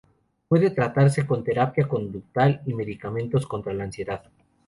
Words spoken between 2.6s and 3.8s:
y medicamentos contra